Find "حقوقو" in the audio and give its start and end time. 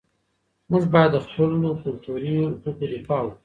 2.41-2.87